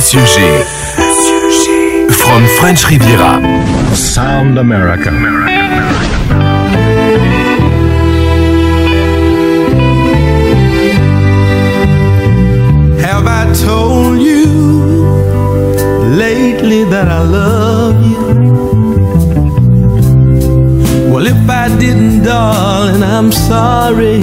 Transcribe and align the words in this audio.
Monsieur 0.00 0.24
G. 0.24 0.40
From 2.10 2.46
French 2.58 2.88
Riviera. 2.88 3.38
Sound 3.94 4.58
America. 4.58 5.10
Have 13.04 13.26
I 13.26 13.52
told 13.62 14.18
you 14.20 14.46
lately 16.16 16.84
that 16.84 17.08
I 17.08 17.22
love 17.22 17.96
you? 18.02 18.24
Well, 21.12 21.26
if 21.26 21.50
I 21.50 21.68
didn't, 21.78 22.24
darling, 22.24 23.02
I'm 23.02 23.30
sorry. 23.30 24.22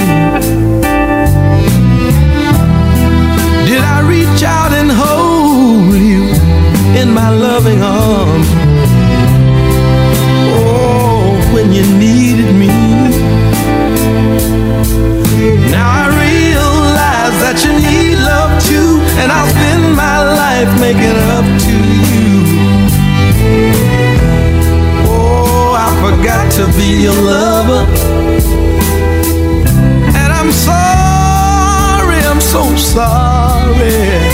My 7.28 7.36
loving 7.36 7.82
arms? 7.82 8.48
Oh, 10.56 11.52
when 11.54 11.74
you 11.74 11.84
needed 12.06 12.56
me. 12.56 12.68
Now 15.76 15.88
I 16.02 16.06
realize 16.26 17.36
that 17.44 17.58
you 17.66 17.74
need 17.88 18.16
love 18.32 18.52
too, 18.70 18.92
and 19.20 19.30
I'll 19.36 19.52
spend 19.56 19.84
my 20.06 20.18
life 20.42 20.72
making 20.80 21.20
up 21.36 21.48
to 21.66 21.76
you. 22.14 22.30
Oh, 25.12 25.76
I 25.86 25.88
forgot 26.04 26.46
to 26.58 26.66
be 26.78 26.90
your 27.08 27.20
lover. 27.34 27.84
And 30.22 30.30
I'm 30.40 30.52
sorry, 30.70 32.20
I'm 32.32 32.42
so 32.54 32.64
sorry. 32.96 34.27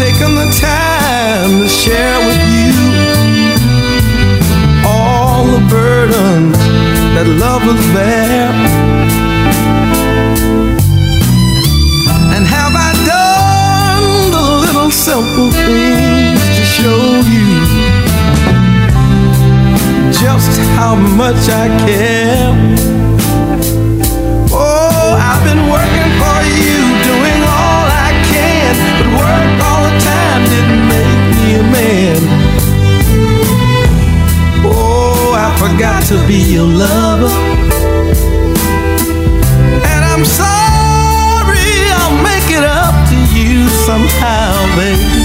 Taken 0.00 0.34
the 0.34 0.48
time 0.58 1.60
to 1.60 1.68
share 1.68 2.18
with 2.26 2.42
you 2.56 2.72
all 4.88 5.44
the 5.44 5.60
burdens 5.68 6.56
that 7.14 7.26
love 7.26 7.60
lovers 7.60 7.86
bear? 7.92 8.48
And 12.34 12.44
have 12.56 12.74
I 12.88 12.90
done 13.14 14.06
the 14.36 14.44
little 14.64 14.90
simple 14.90 15.50
things 15.68 16.40
to 16.56 16.64
show 16.76 17.02
you 17.34 17.48
just 20.24 20.52
how 20.78 20.94
much 20.94 21.42
I 21.62 21.66
care? 21.84 22.48
Oh, 24.50 25.08
I've 25.28 25.44
been 25.44 25.62
working 25.68 26.10
for 26.20 26.38
you, 26.56 26.80
doing 27.04 27.29
but 28.96 29.06
work 29.20 29.52
all 29.68 29.82
the 29.88 29.94
time 30.00 30.42
didn't 30.52 30.84
make 30.94 31.22
me 31.36 31.46
a 31.54 31.64
man. 31.76 32.20
Oh, 34.64 35.34
I 35.36 35.48
forgot 35.62 36.02
to 36.10 36.16
be 36.26 36.40
your 36.54 36.66
lover. 36.66 37.34
And 39.92 40.02
I'm 40.12 40.24
sorry, 40.24 41.68
I'll 41.98 42.18
make 42.22 42.48
it 42.58 42.64
up 42.64 42.94
to 43.10 43.18
you 43.36 43.68
somehow, 43.86 44.50
baby. 44.76 45.19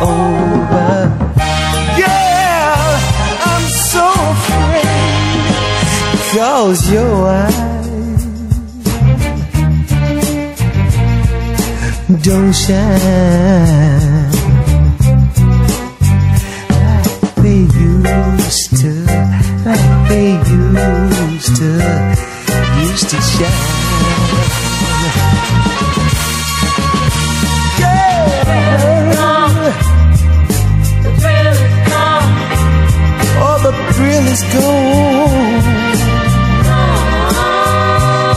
Over. 0.00 1.10
Girl, 1.98 2.90
I'm 3.50 3.64
so 3.68 4.06
afraid. 4.34 5.48
Cause 6.32 6.90
your 6.92 7.26
eyes 7.26 7.68
don't 12.22 12.52
shine 12.52 14.30
like 16.70 17.34
they 17.36 17.60
used 17.60 18.70
to, 18.80 18.90
like 19.64 20.08
they 20.08 20.30
used 20.50 21.56
to, 21.56 21.70
used 22.82 23.08
to 23.10 23.20
shine. 23.20 23.77
Is 34.38 34.44
gone. 34.54 35.98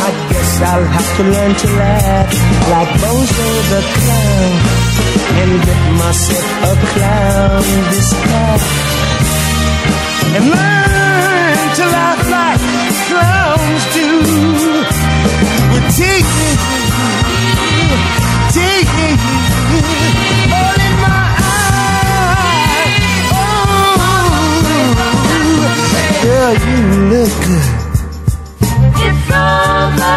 I 0.00 0.10
guess 0.32 0.52
I'll 0.62 0.88
have 0.96 1.10
to 1.18 1.22
learn 1.24 1.52
to 1.54 1.66
laugh 1.76 2.32
like 2.72 2.88
Bozo 3.02 3.48
the 3.68 3.80
clown 3.96 4.52
and 5.40 5.52
get 5.60 5.82
myself 6.00 6.72
a 6.72 6.74
clown 6.88 7.64
disguise. 7.92 8.66
And 10.36 10.44
learn 10.48 11.58
to 11.76 11.84
laugh 11.92 12.22
like 12.32 12.62
clowns 13.12 13.84
do. 13.92 14.08
Teeth, 15.96 16.32
all 18.56 18.72
in 19.04 20.50
my 20.50 20.65
Girl, 26.46 26.54
you 26.54 26.78
look 27.10 27.32
good. 27.44 27.70
It's 29.06 29.30
over. 29.34 30.14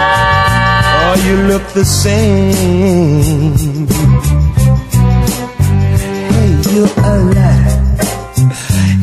Oh, 1.02 1.16
you 1.26 1.36
look 1.50 1.66
the 1.74 1.82
same. 1.84 3.88
Hey, 6.30 6.52
you're 6.72 6.94
alive. 7.14 7.98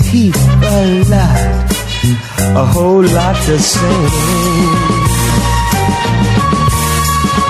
He's 0.07 0.39
alive. 0.63 1.67
A 2.55 2.57
whole 2.65 3.03
lot 3.03 3.37
the 3.47 3.59
same. 3.59 4.11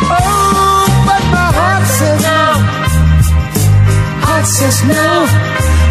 oh, 0.08 0.88
but 1.06 1.22
my 1.36 1.48
heart 1.58 1.86
says 1.98 2.20
Now, 2.22 2.52
Heart 4.24 4.46
says 4.46 4.78
no. 4.84 5.26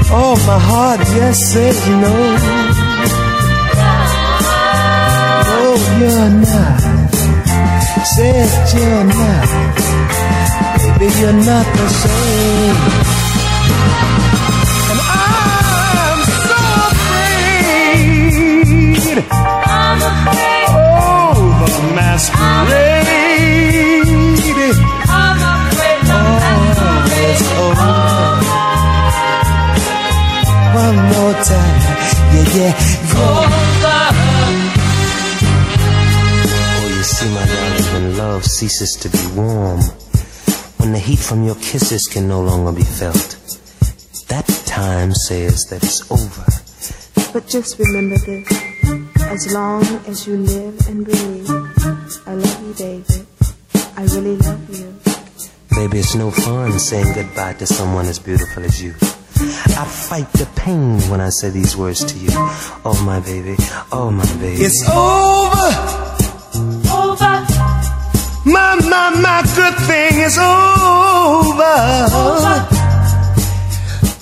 Oh, 0.10 0.36
my 0.48 0.58
heart, 0.58 1.02
yes, 1.02 1.38
says 1.54 1.88
no. 1.88 2.65
You're 6.00 6.30
not. 6.30 6.82
Says 8.16 8.52
you're 8.74 9.04
not. 9.04 9.48
Baby, 11.00 11.08
you're 11.20 11.34
not 11.34 11.66
the 11.78 11.88
same. 12.02 12.80
And 14.92 15.00
I'm 15.02 16.20
so 16.48 16.60
afraid. 16.92 18.16
I'm 19.32 20.02
afraid, 20.12 20.68
Oh, 20.70 21.40
the 21.66 21.72
masquerade. 21.96 23.26
I'm. 25.10 25.36
One 30.76 30.98
more 31.14 31.34
time. 31.44 31.80
Yeah, 32.34 32.48
yeah, 32.56 32.74
yeah. 33.14 33.75
Ceases 38.56 38.94
to 38.94 39.10
be 39.10 39.20
warm, 39.36 39.82
when 40.80 40.94
the 40.94 41.00
heat 41.00 41.20
from 41.20 41.44
your 41.44 41.56
kisses 41.56 42.08
can 42.08 42.28
no 42.28 42.42
longer 42.42 42.72
be 42.72 42.84
felt, 42.84 43.38
that 44.30 44.48
time 44.66 45.14
says 45.14 45.66
that 45.70 45.84
it's 45.84 46.10
over. 46.10 46.46
But 47.34 47.48
just 47.48 47.78
remember 47.80 48.18
this. 48.18 48.48
As 49.20 49.54
long 49.54 49.84
as 50.08 50.26
you 50.26 50.38
live 50.38 50.88
and 50.88 51.04
breathe, 51.04 51.50
I 52.26 52.34
love 52.34 52.62
you, 52.62 52.74
David. 52.74 53.28
I 53.98 54.04
really 54.16 54.38
love 54.38 54.70
you. 54.70 54.96
Baby, 55.76 56.00
it's 56.00 56.16
no 56.16 56.32
fun 56.32 56.80
saying 56.80 57.14
goodbye 57.14 57.54
to 57.56 57.68
someone 57.68 58.06
as 58.06 58.20
beautiful 58.20 58.64
as 58.64 58.82
you. 58.82 58.94
I 59.82 59.84
fight 59.84 60.32
the 60.34 60.48
pain 60.56 61.02
when 61.10 61.20
I 61.20 61.30
say 61.30 61.50
these 61.50 61.76
words 61.76 62.06
to 62.06 62.18
you. 62.18 62.30
Oh, 62.86 63.02
my 63.06 63.20
baby. 63.20 63.58
Oh, 63.92 64.10
my 64.12 64.26
baby. 64.38 64.64
It's 64.64 64.82
over. 64.88 65.36
Over, 65.60 66.05
My, 68.46 68.76
my, 68.76 69.10
my 69.22 69.42
good 69.56 69.74
thing 69.88 70.20
is 70.22 70.38
over. 70.38 71.78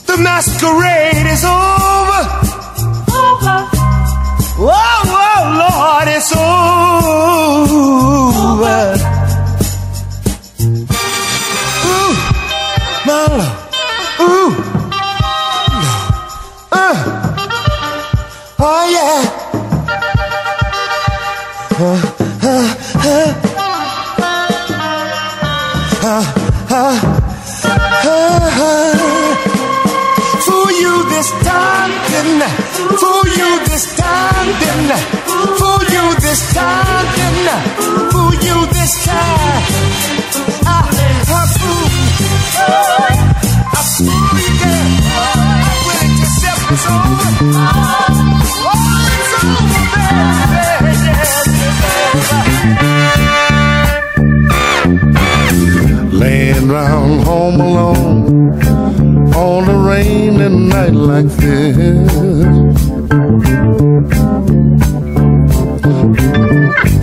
The 0.07 0.17
masquerade 0.17 1.27
is 1.27 1.43
over. 1.43 2.21
over, 3.11 3.67
Whoa, 4.63 5.03
whoa, 5.13 5.39
Lord, 5.59 6.07
it's 6.07 6.31
over. 6.31 6.73
Ooh, 7.73 9.12
I? 34.91 34.99
For 35.59 35.79
you 35.93 36.03
this 36.19 36.41
time, 36.53 37.07
I? 37.47 37.57
For 38.13 38.31
you 38.45 38.57
this 38.75 38.93
time. 39.05 39.63
I, 40.65 40.77
I 41.27 41.41
fool. 41.55 41.87
I 43.71 43.81
fool 43.93 44.37
you, 44.43 44.53
girl. 44.61 44.91
When 45.87 45.97
it 46.05 46.13
just 46.19 46.35
steps 46.39 46.63
it's 46.73 46.85
over. 46.87 47.31
Oh, 48.65 48.81
it's 49.19 49.33
over, 49.43 49.83
baby. 49.93 51.03
Laying 56.11 56.67
round 56.67 57.23
home 57.23 57.59
alone 57.61 58.53
on 59.35 59.69
a 59.69 59.77
rainy 59.89 60.49
night 60.49 60.93
like 60.93 61.25
this. 61.25 63.02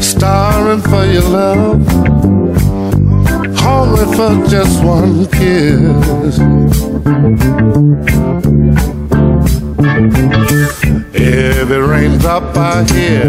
Starring 0.01 0.83
for 0.83 1.05
your 1.05 1.23
love, 1.23 1.87
hungry 3.57 4.07
for 4.17 4.33
just 4.49 4.83
one 4.83 5.27
kiss. 5.27 6.39
Every 11.15 11.79
raindrop 11.79 12.57
I 12.57 12.83
hear 12.93 13.27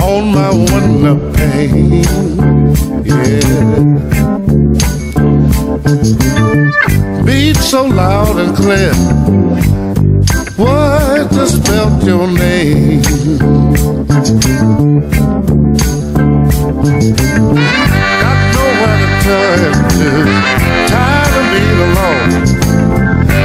on 0.00 0.32
my 0.32 0.50
window 0.72 1.16
pane, 1.34 2.04
yeah. 3.04 3.42
Beat 7.22 7.56
so 7.56 7.84
loud 7.84 8.38
and 8.38 8.56
clear. 8.56 8.94
What 10.56 11.01
I 11.22 11.28
just 11.28 11.64
felt 11.64 12.02
your 12.02 12.26
name. 12.26 13.00
Got 18.20 18.38
nowhere 18.56 18.98
to 18.98 19.08
turn 19.22 19.72
to. 19.94 20.08
Tired 20.90 21.34
of 21.38 21.46
being 21.52 21.80
alone. 21.86 22.30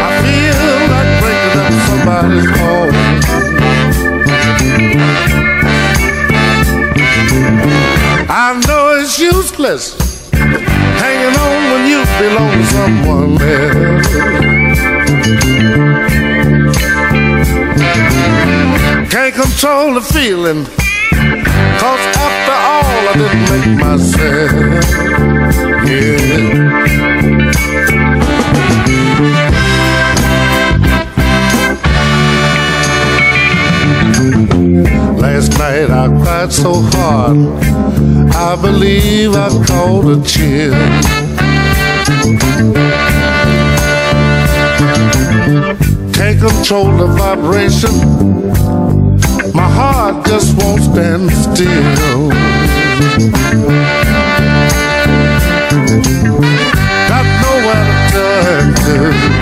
I 0.02 0.10
feel 0.26 0.68
like 0.90 1.12
breaking 1.22 1.58
up 1.62 1.74
somebody's 1.86 2.50
home. 2.58 2.98
I 8.28 8.60
know 8.68 8.84
it's 9.00 9.16
useless 9.20 9.84
hanging 10.34 11.36
on 11.38 11.60
when 11.72 11.84
you 11.86 12.00
belong 12.18 12.54
to 12.58 12.66
someone 12.74 13.38
else. 13.40 14.57
Can't 19.10 19.34
control 19.34 19.94
the 19.94 20.02
feeling. 20.02 20.66
Cause 21.80 22.04
after 22.26 22.58
all, 22.72 23.08
I 23.08 23.14
didn't 23.18 23.46
make 23.52 23.72
myself. 23.86 24.52
Yeah. 25.88 26.58
Last 35.18 35.50
night 35.58 35.90
I 35.90 36.08
cried 36.22 36.52
so 36.52 36.82
hard, 36.94 37.38
I 38.36 38.56
believe 38.62 39.36
I 39.36 39.50
caught 39.66 40.06
a 40.06 40.22
chill. 40.24 40.74
can't 46.34 46.42
control 46.42 46.98
the 46.98 47.08
vibration. 47.08 47.94
My 49.54 49.70
heart 49.70 50.26
just 50.26 50.58
won't 50.58 50.82
stand 50.82 51.32
still. 51.32 52.30
Got 57.08 57.26
nowhere 57.44 57.86
to 57.86 58.12
turn 58.12 59.32
to. 59.32 59.37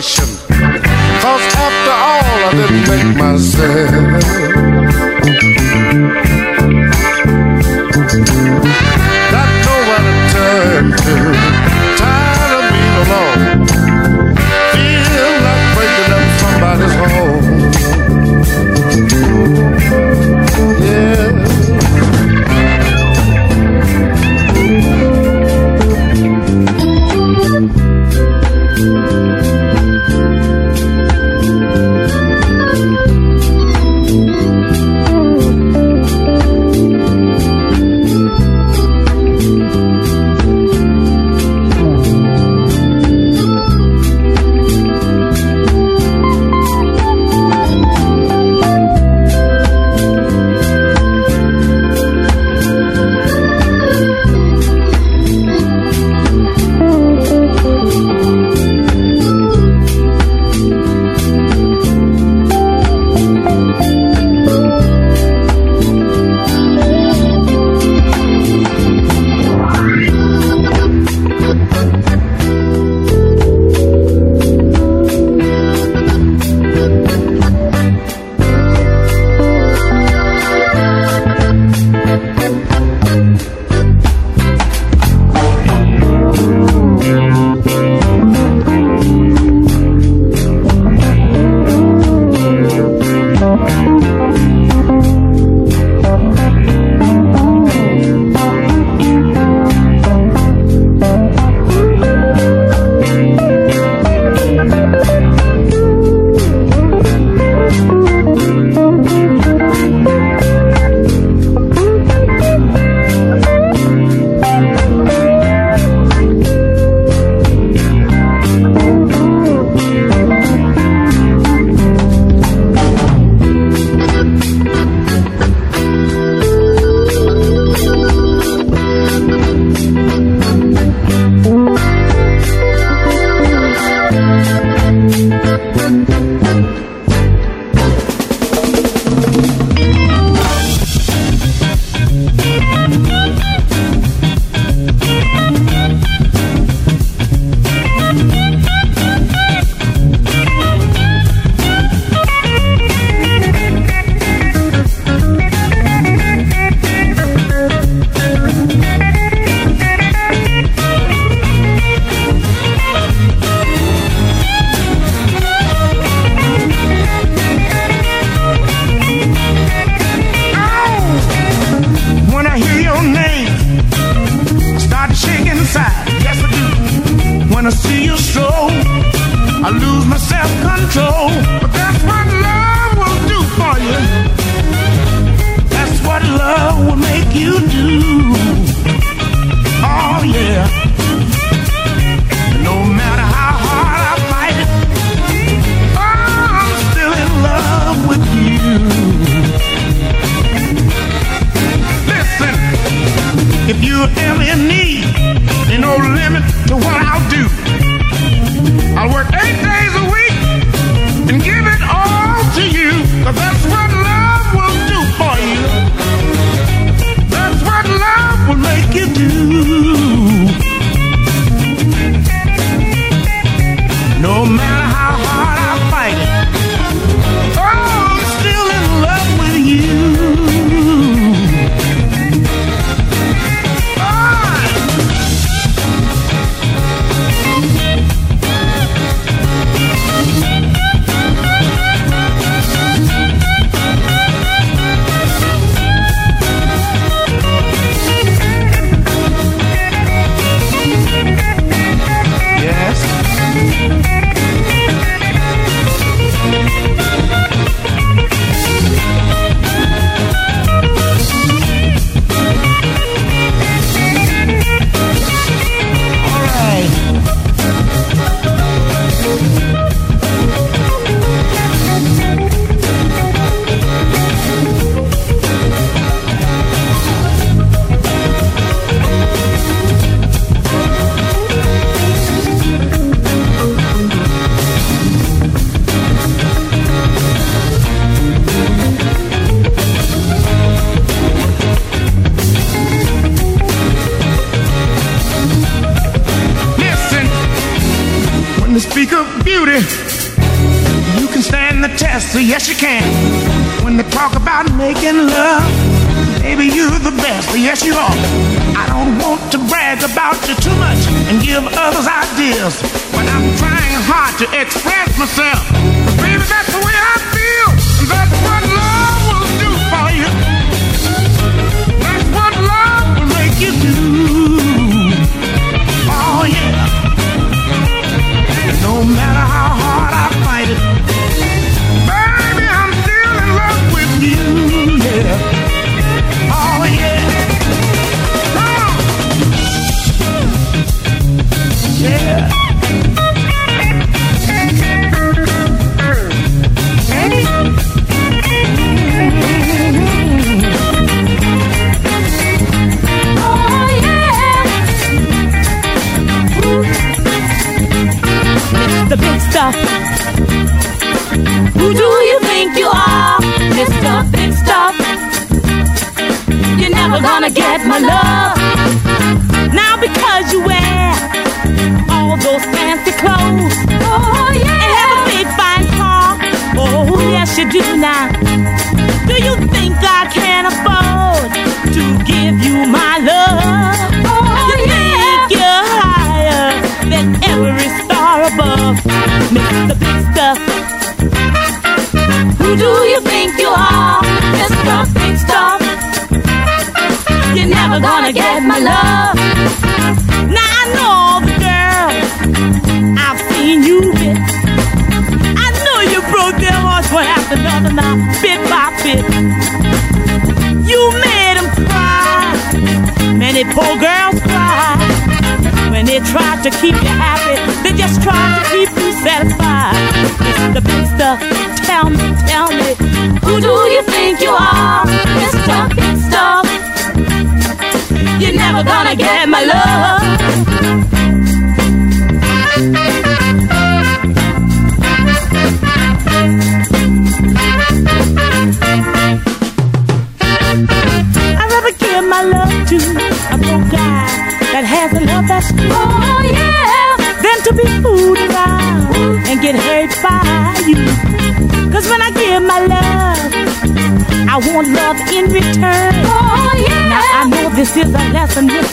celebration. 0.00 0.36
Cause 1.20 1.54
after 1.54 1.90
all, 1.90 2.24
I 2.44 2.52
didn't 2.52 2.88
make 2.88 3.16
myself. 3.16 4.85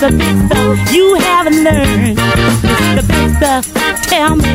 the 0.04 0.18
big 0.18 0.38
stuff 0.48 0.94
you 0.94 1.16
haven't 1.16 1.64
learned. 1.64 2.20
It's 2.20 2.92
the 3.00 3.04
big 3.08 3.30
stuff. 3.40 3.64
Tell 4.12 4.36
me, 4.36 4.54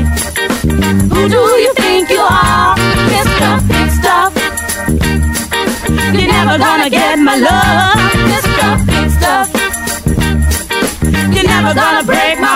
who 1.08 1.28
do 1.36 1.42
you 1.64 1.72
think 1.72 2.10
you 2.10 2.20
are, 2.20 2.76
Mr. 3.12 3.48
Big 3.72 3.88
Stuff? 4.00 4.32
You're 6.12 6.32
never 6.36 6.58
gonna 6.58 6.90
get 6.90 7.18
my 7.18 7.36
love, 7.36 7.96
Mr. 8.30 8.68
Big 8.90 9.08
Stuff. 9.18 9.48
You're 11.34 11.48
never 11.54 11.72
gonna 11.72 12.04
break 12.04 12.38
my 12.40 12.47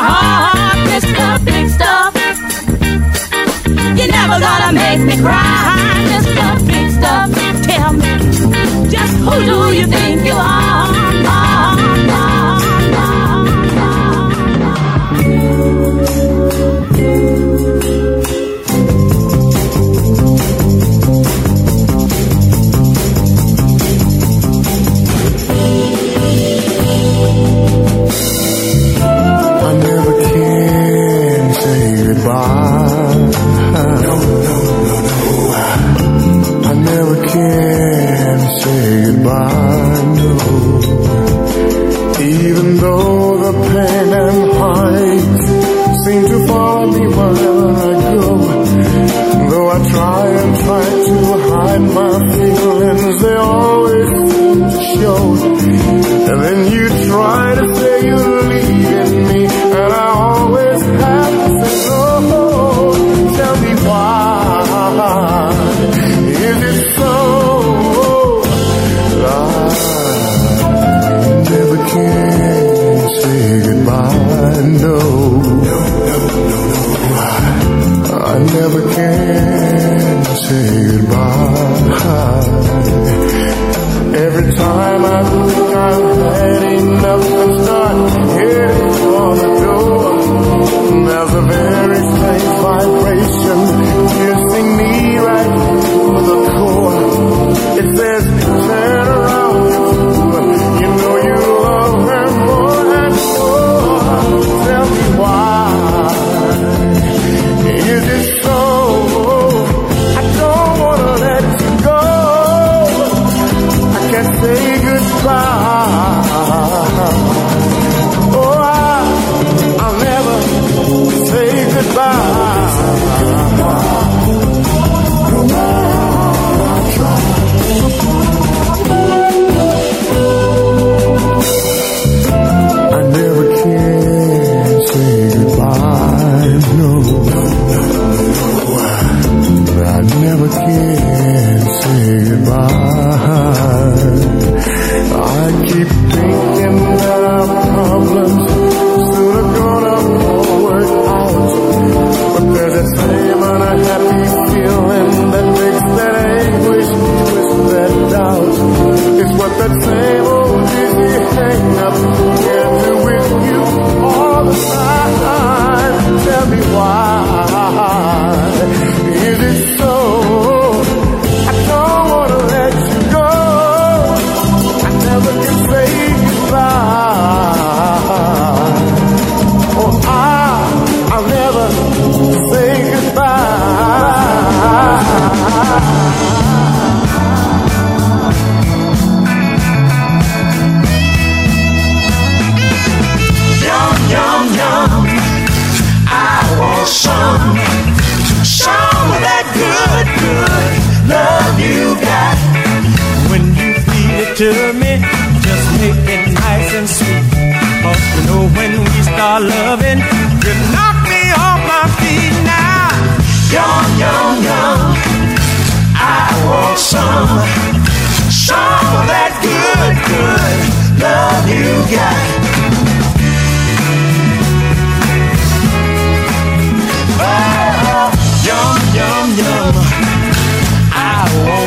by. 39.25 40.03
No. 40.17 40.72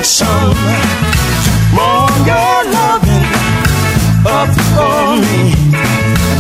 some 0.05 0.53
more 1.73 2.05
your 2.29 2.61
loving 2.69 3.25
up 4.21 4.53
for 4.53 5.17
me. 5.17 5.49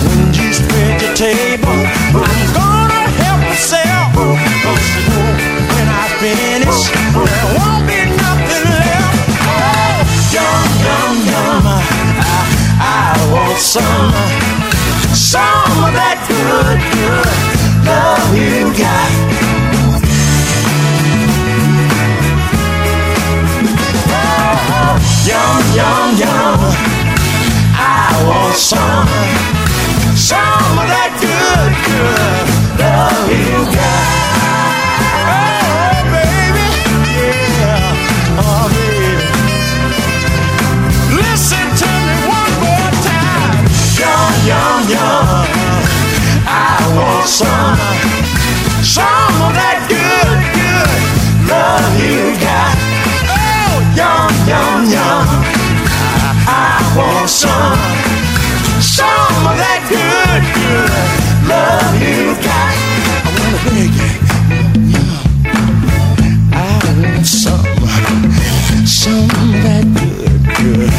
When 0.05 0.33
you 0.37 0.53
spread 0.53 1.01
your 1.01 1.15
table, 1.15 1.81
I'm 2.13 2.53
gonna 2.53 3.09
help 3.17 3.41
myself. 3.41 4.13
Cause 4.13 4.85
you 4.93 5.01
know 5.09 5.29
when 5.73 5.87
I 5.89 6.05
finish, 6.21 6.93
there 6.93 7.47
won't 7.57 7.83
be 7.89 8.05
nothing 8.05 8.65
left. 8.69 9.33
Oh, 9.49 9.97
yum, 10.29 10.69
yum, 10.85 11.15
yum. 11.25 11.65
I, 12.21 12.37
I 12.77 13.17
want 13.33 13.57
some, 13.57 14.13
some 15.17 15.73
of 15.83 15.91
that 15.97 16.21
good, 16.29 16.79
good. 16.93 17.14
Yum, 25.25 25.63
yum, 25.73 26.15
yum. 26.21 26.59
I 27.77 28.13
want 28.27 28.55
some, 28.55 29.09
some 30.15 30.77
of 30.77 30.87
that 30.87 31.11
good, 31.17 31.73
good 31.89 32.45
love 32.77 33.29
you 33.33 33.65
got. 33.73 34.05
Oh, 35.25 36.05
baby, 36.13 36.67
yeah, 37.17 38.37
oh, 38.37 38.69
baby. 38.69 39.17
Listen 41.17 41.65
to 41.81 41.89
me 42.05 42.15
one 42.29 42.53
more 42.61 42.91
time. 43.01 43.65
Yum, 44.45 44.77
yum. 44.93 45.14
some, 57.35 57.51
some 58.79 59.43
of 59.43 59.57
that 59.59 59.83
good, 59.91 60.43
good 60.55 60.87
love 61.51 61.99
you 61.99 62.31
got. 62.39 62.75
I 63.11 63.29
wanna 63.35 63.59
beg 63.67 63.91
you, 63.99 64.11
I 66.53 66.55
want 67.01 67.27
some, 67.27 67.67
some 68.87 69.27
of 69.27 69.51
that 69.65 69.83
good, 69.99 70.47
good 70.55 70.93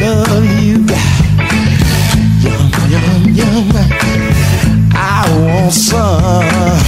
love 0.00 0.46
you 0.60 0.82
got. 0.84 1.14
Yum, 2.42 2.64
yum, 2.90 3.22
yum, 3.38 3.70
I 4.94 4.96
want 5.46 5.72
some. 5.72 6.87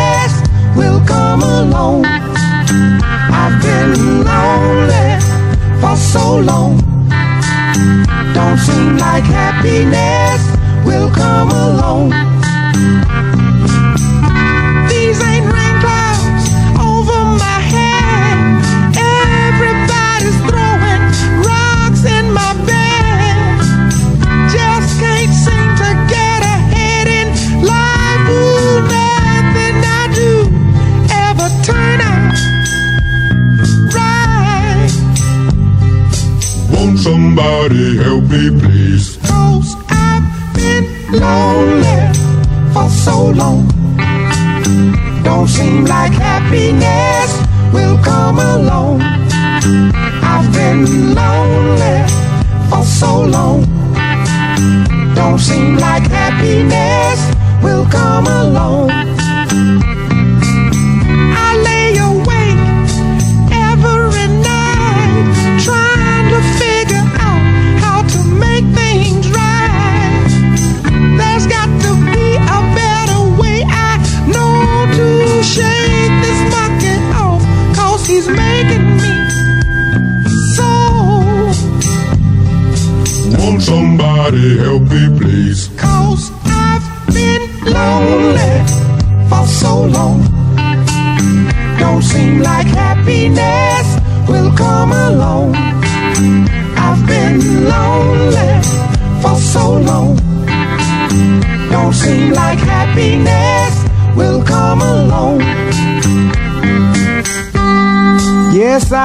like 9.11 9.25
happiness. 9.25 10.10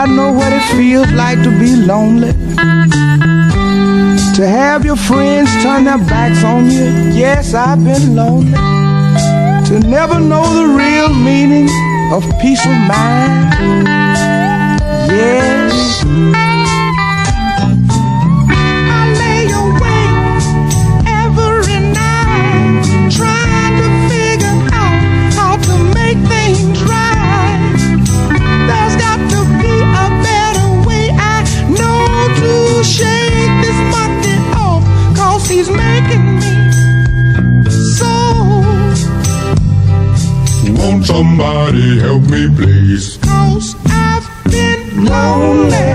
I 0.07 0.09
know 0.09 0.31
what 0.31 0.53
it 0.53 0.63
feels 0.77 1.11
like 1.15 1.43
to 1.43 1.51
be 1.59 1.75
lonely. 1.75 2.31
To 4.37 4.47
have 4.47 4.85
your 4.85 4.95
friends 4.95 5.51
turn 5.65 5.83
their 5.83 5.99
backs 5.99 6.45
on 6.45 6.71
you. 6.71 7.11
Yes, 7.13 7.55
I've 7.55 7.83
been 7.83 8.15
lonely. 8.15 8.53
To 9.67 9.81
never 9.81 10.21
know 10.21 10.45
the 10.55 10.67
real 10.77 11.13
meaning 11.13 11.69
of 12.13 12.23
peace 12.41 12.65
of 12.65 12.77
mind. 12.87 13.53
Yes. 15.11 16.46
Somebody 41.37 41.99
help 41.99 42.23
me, 42.31 42.49
please? 42.57 43.19
Cause 43.19 43.77
I've 43.87 44.27
been 44.45 45.05
lonely 45.05 45.89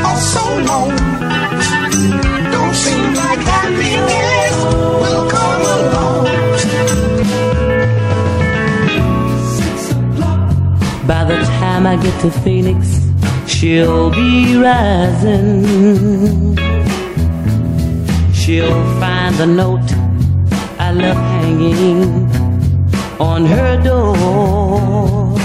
for 0.00 0.16
so 0.32 0.44
long. 0.68 0.90
Don't 2.52 2.74
seem 2.74 3.14
like 3.14 3.38
happiness 3.38 4.56
will 5.02 5.30
come 5.30 5.62
along. 5.78 6.24
By 11.06 11.24
the 11.24 11.38
time 11.60 11.86
I 11.86 11.96
get 11.96 12.20
to 12.20 12.30
Phoenix, 12.42 13.00
she'll 13.46 14.10
be 14.10 14.56
rising. 14.58 16.56
She'll 18.34 18.84
find 19.00 19.34
the 19.36 19.46
note 19.46 19.90
I 20.78 20.92
left 20.92 21.18
hanging 21.18 22.25
on 23.36 23.44
her 23.44 23.82
door. 23.82 25.36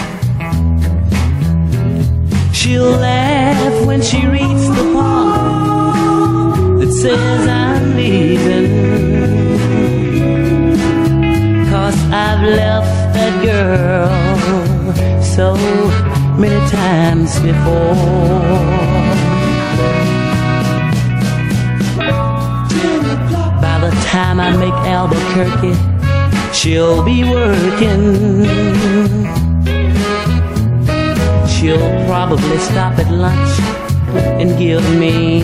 She'll 2.53 2.91
laugh 2.91 3.85
when 3.85 4.01
she 4.01 4.25
reads 4.25 4.67
the 4.77 4.85
part 4.93 6.79
that 6.79 6.91
says 6.93 7.47
I'm 7.47 7.97
leaving. 7.97 8.67
Cause 11.69 11.97
I've 12.25 12.43
left 12.61 12.93
that 13.15 13.33
girl 13.43 14.07
so 15.21 15.55
many 16.39 16.61
times 16.71 17.31
before. 17.41 17.95
By 23.65 23.75
the 23.85 23.91
time 24.11 24.39
I 24.39 24.55
make 24.55 24.79
Albuquerque, 24.95 25.90
she'll 26.61 27.03
be 27.03 27.23
working. 27.23 28.45
She'll 31.47 32.05
probably 32.05 32.57
stop 32.59 32.99
at 32.99 33.09
lunch 33.09 33.59
and 34.39 34.55
give 34.59 34.83
me 34.99 35.41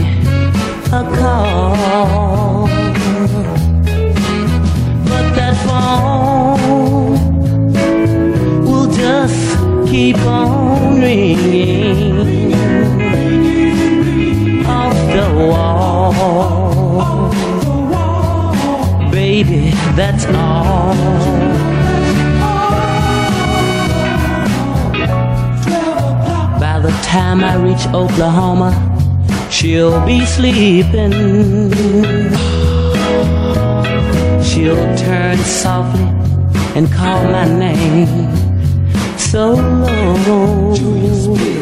a 0.99 1.03
call. 1.17 2.67
But 5.09 5.27
that 5.37 5.55
phone 5.65 7.17
will 8.63 8.91
just 8.91 9.57
keep 9.89 10.17
on 10.19 11.01
ringing 11.01 12.36
that's 19.97 20.25
all. 20.27 20.93
By 26.59 26.79
the 26.79 26.91
time 27.03 27.43
I 27.43 27.55
reach 27.55 27.87
Oklahoma, 27.87 28.71
she'll 29.49 30.05
be 30.05 30.23
sleeping. 30.25 31.11
She'll 34.43 34.97
turn 34.97 35.37
softly 35.39 36.03
and 36.75 36.91
call 36.93 37.23
my 37.23 37.45
name 37.45 38.35
so 39.17 39.53
low. 39.53 41.56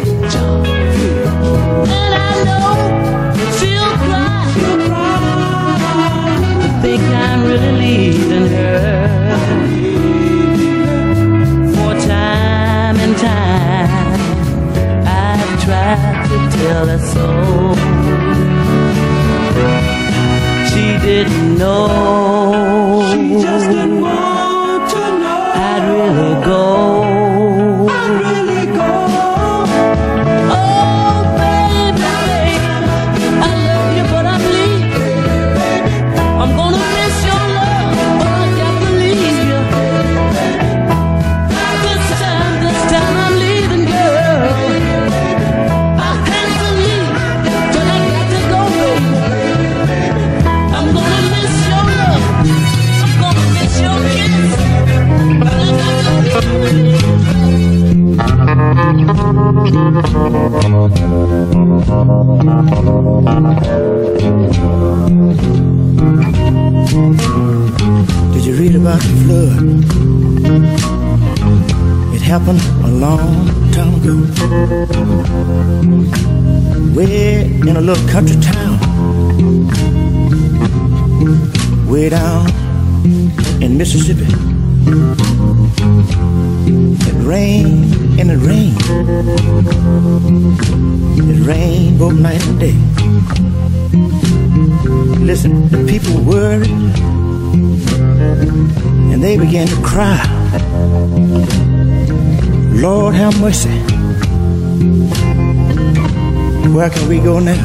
Can 106.95 107.07
we 107.09 107.19
go 107.19 107.39
now? 107.39 107.61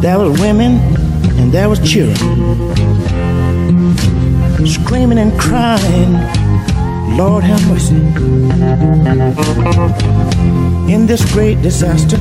There 0.00 0.18
was 0.18 0.40
women 0.40 0.72
and 1.38 1.52
there 1.52 1.68
was 1.68 1.78
children 1.80 2.16
screaming 4.66 5.18
and 5.18 5.38
crying. 5.38 6.12
Lord 7.16 7.44
have 7.44 7.62
mercy. 7.68 7.96
In 10.92 11.06
this 11.06 11.24
great 11.32 11.62
disaster, 11.62 12.16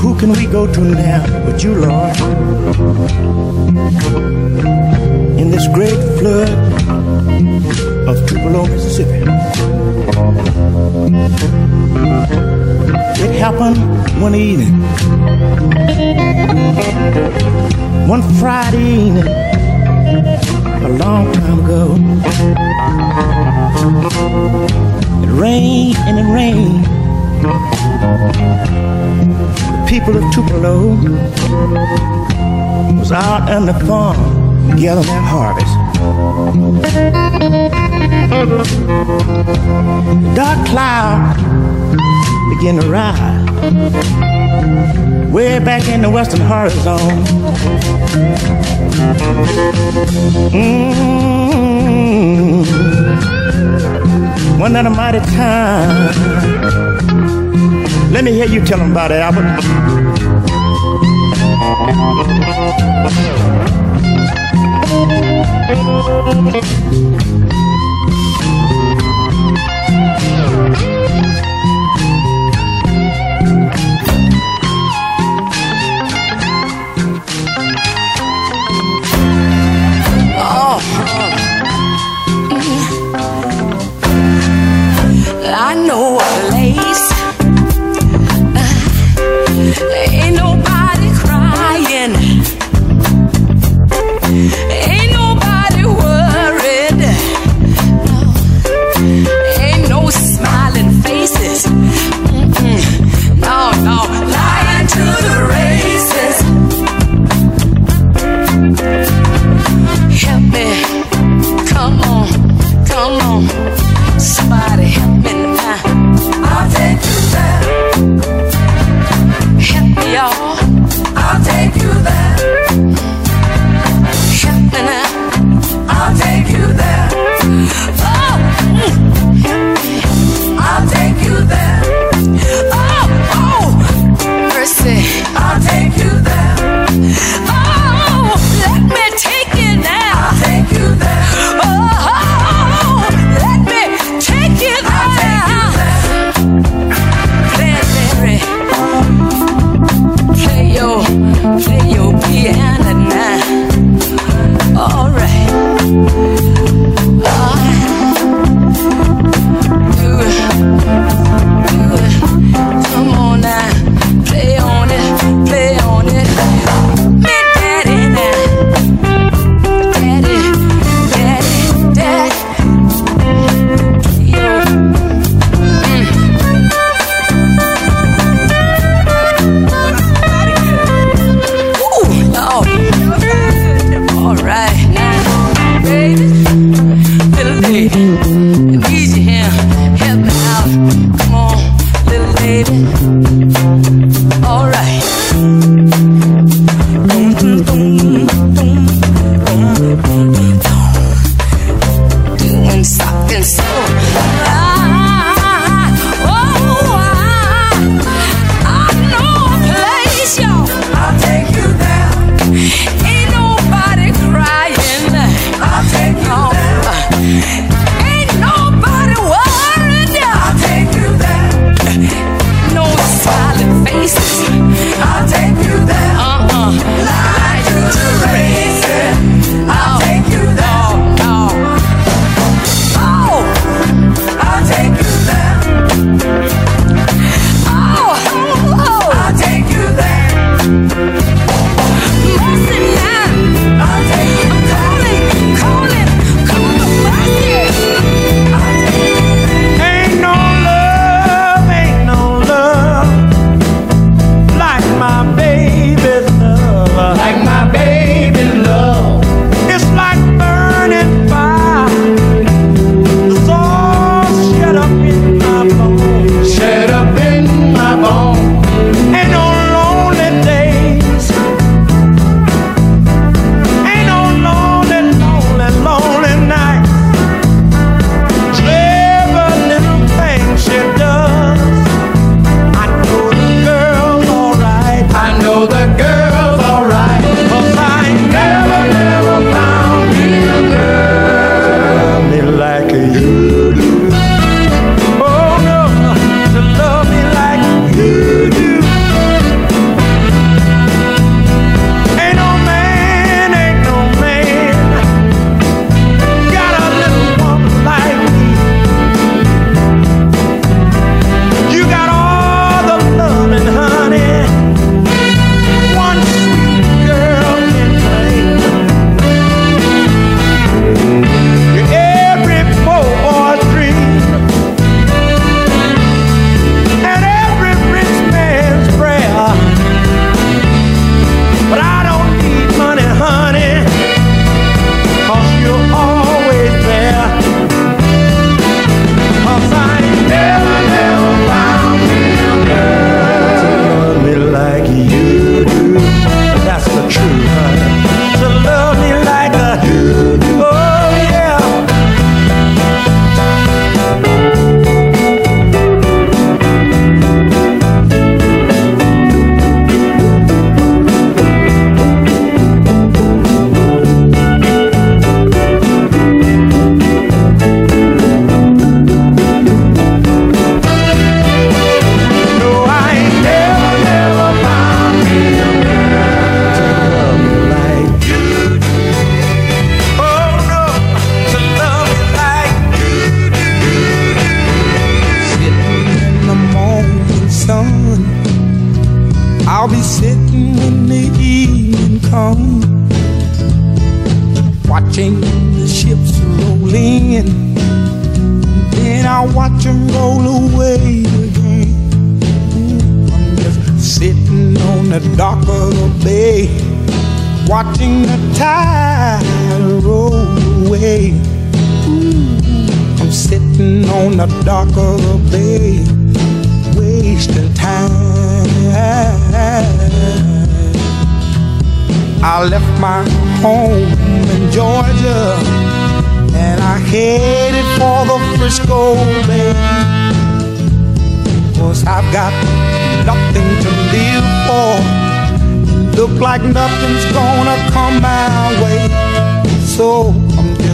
who 0.00 0.18
can 0.18 0.32
we 0.32 0.46
go 0.46 0.66
to 0.72 0.80
now 0.80 1.24
but 1.44 1.62
you, 1.62 1.74
Lord? 1.74 2.16
In 5.38 5.50
this 5.50 5.66
great 5.68 6.00
flood 6.18 6.48
of 8.08 8.26
Tupelo, 8.28 8.66
Mississippi. 8.66 9.77
It 13.20 13.32
happened 13.40 13.78
one 14.20 14.34
evening, 14.34 14.82
one 18.06 18.22
Friday 18.34 19.06
evening, 19.06 19.26
a 20.84 20.88
long 20.98 21.32
time 21.32 21.60
ago. 21.64 21.94
It 25.24 25.30
rained 25.30 25.96
and 25.96 26.18
it 26.18 26.28
rained. 26.30 26.84
The 29.72 29.86
people 29.88 30.14
of 30.14 30.30
Tupelo 30.34 30.88
was 32.98 33.12
out 33.12 33.50
on 33.50 33.64
the 33.64 33.72
farm 33.86 34.18
gathering 34.76 35.06
their 35.06 35.22
harvest. 35.22 35.74
Dark 40.34 40.66
cloud 40.68 41.36
began 42.50 42.76
to 42.80 42.88
rise 42.88 43.48
way 45.32 45.58
back 45.58 45.88
in 45.88 46.02
the 46.02 46.10
western 46.10 46.40
horizon. 46.40 46.98
Mm. 50.52 50.98
One 54.58 54.76
at 54.76 54.86
a 54.86 54.90
mighty 54.90 55.20
time. 55.36 56.12
Let 58.12 58.24
me 58.24 58.32
hear 58.32 58.46
you 58.46 58.64
tell 58.64 58.78
them 58.78 58.92
about 58.92 59.10
it, 59.10 59.20
Albert. 59.20 59.88
Oh. 68.40 68.77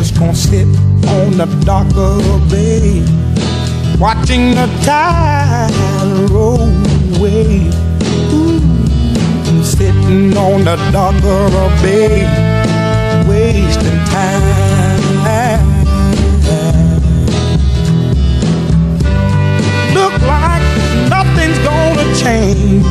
Just 0.05 0.19
gonna 0.19 0.35
sit 0.35 0.67
on 1.09 1.31
the 1.39 1.47
dock 1.65 1.87
of 1.97 2.23
the 2.23 2.47
bay, 2.51 3.01
watching 3.99 4.51
the 4.51 4.67
tide 4.85 5.73
roll 6.31 6.61
away. 7.17 7.71
Ooh, 8.35 9.65
sitting 9.65 10.37
on 10.37 10.65
the 10.65 10.77
dock 10.93 11.15
of 11.15 11.53
the 11.53 11.69
bay, 11.83 12.21
wasting 13.27 13.99
time. 14.13 15.65
Look 19.95 20.21
like 20.21 20.65
nothing's 21.09 21.59
gonna 21.61 22.07
change. 22.15 22.85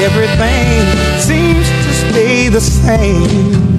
Everything 0.00 1.20
seems 1.20 1.68
to 1.68 1.92
stay 2.08 2.48
the 2.48 2.60
same. 2.60 3.71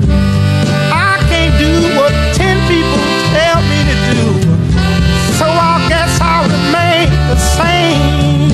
The 7.34 7.40
same. 7.40 8.50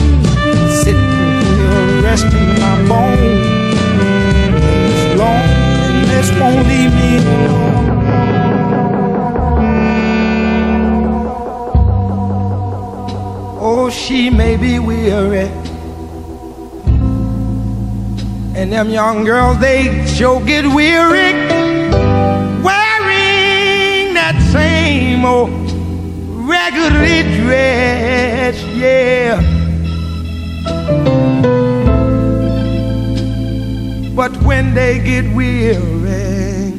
Sitting 0.82 1.12
here 1.52 2.02
resting 2.02 2.50
my 2.64 2.76
bones. 2.88 3.78
This 4.88 5.04
loneliness 5.20 6.30
won't 6.40 6.62
leave 6.68 6.94
me 7.00 7.10
alone. 7.18 7.88
Oh, 13.62 13.90
she 13.90 14.30
may 14.30 14.56
be 14.56 14.80
weary. 14.80 15.50
And 18.56 18.72
them 18.72 18.90
young 18.90 19.26
girls, 19.26 19.60
they 19.60 20.06
sure 20.06 20.42
get 20.46 20.66
weary 20.66 21.34
wearing 22.64 24.14
that 24.14 24.38
same 24.52 25.24
old 25.26 25.50
raggedy 26.50 27.22
dress, 27.38 28.56
yeah. 28.80 29.42
But 34.16 34.36
when 34.44 34.74
they 34.74 35.00
get 35.00 35.26
weary, 35.34 36.74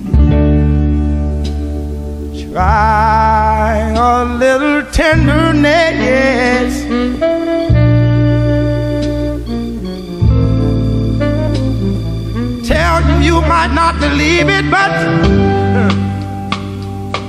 try 2.53 3.93
a 3.97 4.25
little 4.25 4.83
tenderness. 4.93 6.85
Tell 12.69 13.03
you 13.09 13.17
you 13.25 13.41
might 13.43 13.73
not 13.75 13.99
believe 14.01 14.49
it, 14.49 14.71
but 14.71 14.91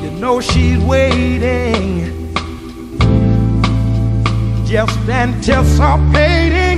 you 0.04 0.12
know 0.20 0.40
she's 0.42 0.80
waiting, 0.80 2.11
just 4.72 5.10
anticipating 5.10 6.78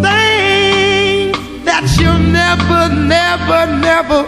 things 0.00 1.34
that 1.64 1.84
you'll 1.98 2.20
never, 2.30 2.88
never, 2.94 3.66
never 3.80 4.22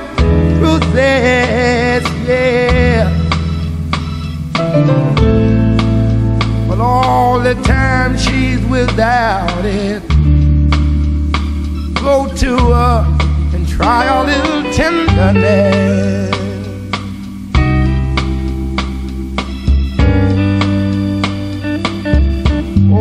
possess. 0.59 2.03
Yeah. 2.27 3.07
But 6.69 6.81
all 6.81 7.39
the 7.39 7.55
time 7.63 8.19
she's 8.19 8.65
without 8.67 9.65
it, 9.65 10.03
go 12.03 12.27
to 12.35 12.57
her 12.57 13.07
and 13.55 13.69
try 13.69 14.07
a 14.07 14.25
little 14.25 14.73
tenderness. 14.73 16.36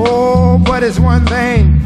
Oh, 0.07 0.61
but 0.63 0.83
it's 0.83 0.99
one 0.99 1.25
thing. 1.25 1.81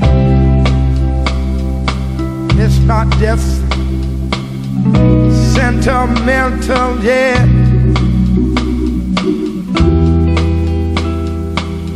It's 2.59 2.79
not 2.79 3.07
just 3.17 3.61
sentimental, 5.53 6.99
yeah. 7.01 7.45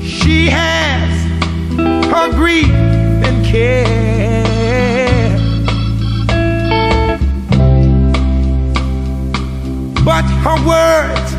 She 0.01 0.47
has 0.49 1.11
her 2.11 2.32
grief 2.32 2.69
and 2.69 3.45
care. 3.45 4.43
But 10.05 10.26
her 10.45 10.57
words 10.65 11.34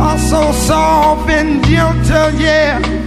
are 0.00 0.18
so 0.18 0.52
soft 0.52 1.28
and 1.30 1.64
gentle, 1.64 2.30
yeah. 2.40 2.99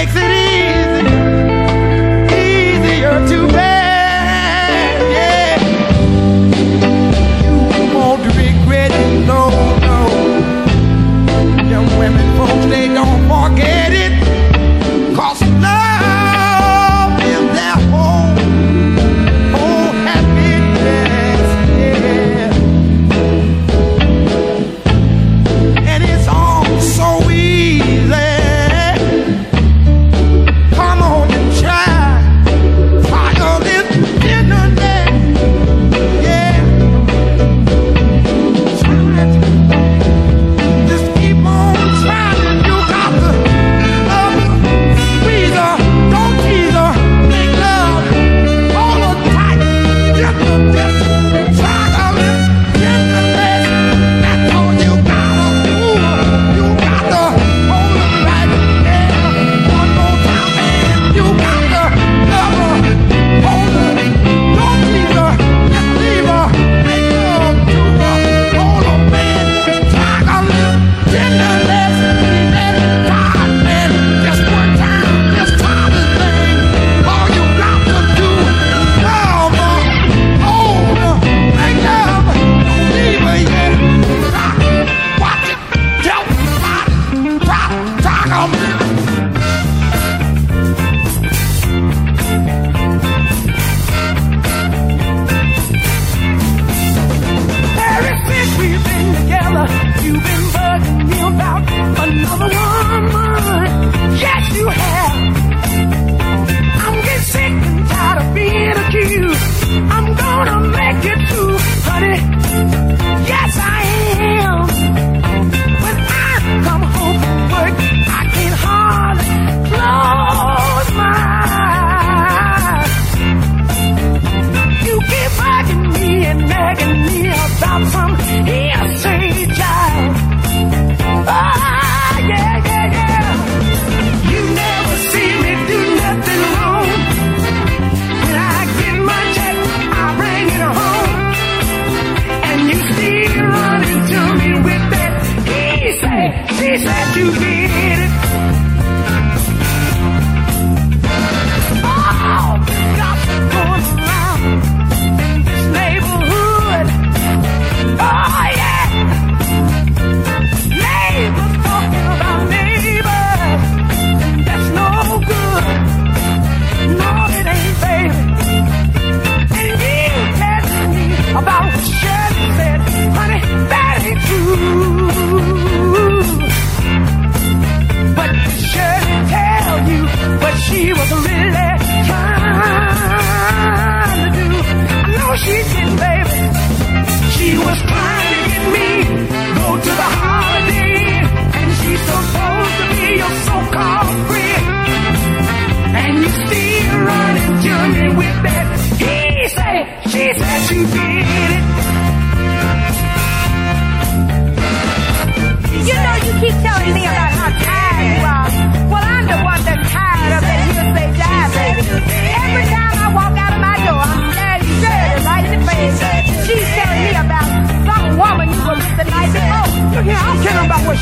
Makes 0.00 0.16
it 0.16 0.32
easy, 0.32 1.04
easier 2.34 3.16
to 3.28 3.52
bear, 3.52 3.69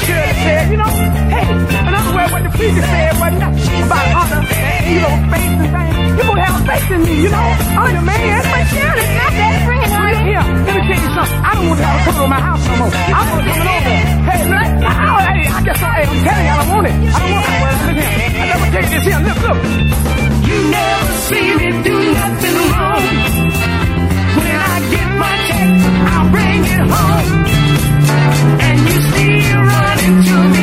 should 0.04 0.14
have 0.14 0.38
said, 0.44 0.62
you 0.70 0.78
know, 0.78 0.92
hey, 1.32 1.46
in 1.88 1.94
other 1.94 2.12
words, 2.14 2.30
what 2.32 2.42
the 2.42 2.52
preacher 2.56 2.82
said 2.82 3.12
wasn't 3.18 3.42
about 3.42 4.06
honor 4.18 4.42
and, 4.42 4.82
you 4.92 5.00
know, 5.02 5.14
faith 5.32 5.52
and 5.58 5.70
things. 5.74 5.96
You 6.18 6.24
gonna 6.28 6.44
have 6.44 6.60
faith 6.66 6.90
in 6.94 7.00
me, 7.02 7.14
you 7.22 7.30
know? 7.30 7.48
I'm 7.78 7.90
your 7.94 8.02
man. 8.02 8.42
But 8.42 8.64
Sharon 8.72 8.98
is 8.98 9.10
not 9.18 9.32
that 9.38 9.54
friend, 9.66 9.90
honey. 9.92 10.18
Here, 10.28 10.44
let 10.66 10.72
me 10.76 10.82
tell 10.88 11.00
you 11.02 11.10
something. 11.14 11.40
I 11.40 11.50
don't 11.54 11.66
want 11.68 11.78
to 11.80 11.86
have 11.86 11.96
a 11.98 12.02
come 12.04 12.16
over 12.18 12.28
my 12.28 12.40
house 12.42 12.62
no 12.68 12.74
more. 12.78 12.92
I 12.92 13.20
want 13.28 13.44
to 13.46 13.52
come 13.58 13.68
over. 13.68 13.96
Hey, 14.28 14.40
look, 14.48 14.68
oh, 14.82 14.88
I, 14.88 15.28
I, 15.28 15.46
I 15.48 15.60
guess 15.64 15.80
I 15.82 15.96
am 16.04 16.16
telling 16.26 16.46
y'all 16.48 16.58
I 16.58 16.66
want 16.68 16.86
it. 16.88 16.94
I 16.98 17.18
don't 17.18 17.32
want 17.32 17.46
that 17.48 17.58
word. 17.64 17.76
Look 17.88 17.96
here. 17.98 18.12
I 18.28 18.44
never 18.52 18.66
tell 18.68 18.82
you 18.84 18.90
this 18.92 19.04
here. 19.08 19.20
Look, 19.24 19.38
look. 19.46 19.58
You 20.48 20.58
never 20.68 21.12
see 21.28 21.48
me 21.58 21.68
do 21.86 21.96
nothing 22.18 22.56
wrong. 22.72 23.04
When 24.36 24.52
I 24.52 24.76
get 24.92 25.08
my 25.22 25.34
check, 25.48 25.70
I 26.12 26.18
bring 26.32 26.60
it 26.64 26.82
home 26.92 28.67
you 30.08 30.57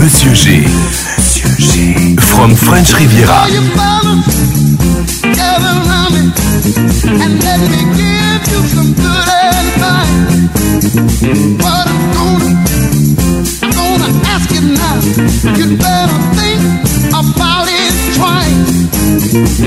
Monsieur 0.00 0.32
G. 0.32 0.64
Monsieur 1.18 1.50
G. 1.58 2.16
From 2.18 2.54
French 2.56 2.94
Riviera. 2.94 3.46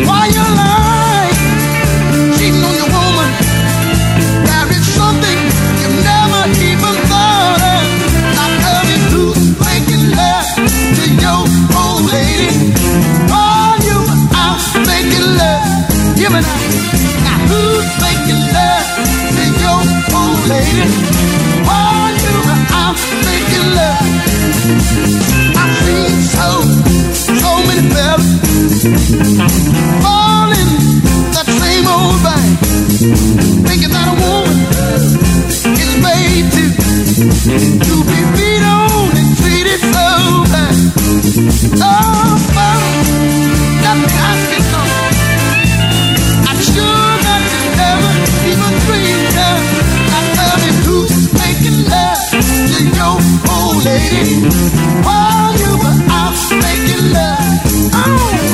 All 0.09 0.25
you 0.27 0.47
Now 16.29 17.39
who's 17.47 17.87
making 18.03 18.41
love 18.51 18.87
to 19.35 19.43
your 19.63 19.81
old 20.13 20.41
lady? 20.51 20.85
Making 23.23 23.67
love? 23.77 24.01
I've 25.55 25.75
seen 25.85 26.13
so, 26.35 26.47
so 27.39 27.51
many 27.67 27.83
fellas 27.93 28.27
that 31.33 31.47
same 31.47 31.87
old 31.87 32.17
that 33.93 34.07
a 34.07 34.15
woman 34.19 34.57
is 35.79 35.93
made 36.03 36.45
to 36.51 36.63
to 37.87 37.93
be 38.03 38.19
beat 38.35 38.63
on 38.67 39.15
and 39.15 39.29
treated 39.37 39.79
so 39.79 40.07
bad. 40.51 40.75
Oh, 41.79 42.56
lady 53.85 54.41
while 55.05 55.53
you 55.57 55.71
were 55.83 55.99
out 56.09 56.37
making 56.63 57.13
love. 57.13 57.61
Oh, 57.93 58.46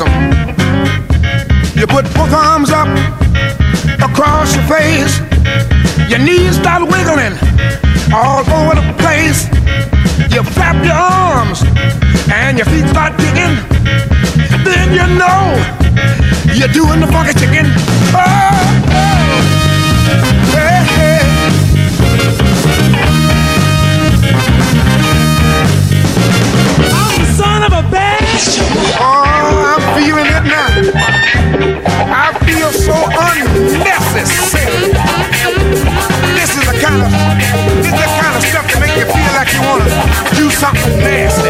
You 0.00 1.86
put 1.88 2.04
both 2.14 2.32
arms 2.32 2.70
up 2.70 2.86
across 3.98 4.54
your 4.54 4.62
face. 4.64 5.18
Your 6.08 6.20
knees 6.20 6.54
start 6.54 6.82
wiggling 6.82 7.34
all 8.14 8.46
over 8.46 8.76
the 8.76 8.94
place. 8.98 9.48
You 10.30 10.44
flap 10.44 10.84
your 10.84 10.94
arms 10.94 11.62
and 12.30 12.58
your 12.58 12.66
feet 12.66 12.86
start 12.88 13.18
kicking. 13.18 13.56
Then 14.62 14.92
you 14.92 15.06
know 15.18 15.58
you're 16.54 16.68
doing 16.68 17.00
the 17.00 17.08
funky 17.08 17.32
chicken. 17.32 17.66
Oh, 18.14 18.54
oh. 18.94 19.42
Hey, 20.54 20.84
hey. 20.94 21.22
I'm 26.94 27.18
the 27.18 27.32
son 27.36 27.62
of 27.64 27.72
a 27.72 27.82
bitch. 27.88 28.17
Oh, 28.38 29.74
I'm 29.74 29.82
feeling 29.98 30.30
it 30.30 30.44
now. 30.46 30.70
I 32.06 32.30
feel 32.46 32.70
so 32.70 32.94
unnecessary. 32.94 34.94
This 36.38 36.54
is 36.54 36.62
the 36.70 36.78
kind 36.78 37.02
of 37.02 37.10
this 37.82 37.90
is 37.90 37.98
the 37.98 38.14
kind 38.22 38.36
of 38.36 38.42
stuff 38.44 38.62
that 38.70 38.78
make 38.78 38.94
you 38.94 39.06
feel 39.10 39.32
like 39.34 39.50
you 39.50 39.58
wanna 39.66 39.90
do 40.38 40.46
something 40.50 40.98
nasty. 41.02 41.47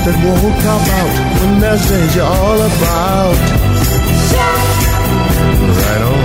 That 0.00 0.16
won't 0.24 0.56
come 0.64 0.80
out 0.96 1.12
when 1.40 1.60
there's 1.60 1.84
danger 1.84 2.24
all 2.24 2.56
about? 2.56 3.36
Right 5.76 6.02
on. 6.08 6.24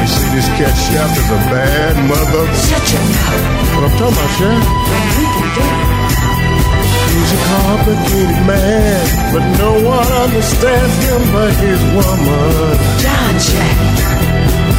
You 0.00 0.08
see, 0.08 0.28
this 0.32 0.48
cat 0.56 0.72
Shaft 0.72 1.20
is 1.20 1.28
a 1.28 1.40
bad 1.52 2.00
mother. 2.08 2.48
Shut 2.64 2.80
your 2.96 3.04
mouth. 3.12 3.76
What 3.76 3.84
I'm 3.84 3.92
talking 4.00 4.16
about, 4.16 4.32
Shaft? 4.40 4.64
He's 7.12 7.28
a 7.28 7.40
complicated 7.44 8.40
man, 8.48 9.04
but 9.36 9.44
no 9.60 9.72
one 9.84 10.08
understands 10.24 10.96
him 11.04 11.20
but 11.36 11.52
his 11.60 11.80
woman. 11.92 12.72
John 13.04 13.36
Shaft. 13.36 14.69